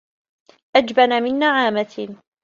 [0.75, 2.15] أجبن من نعامة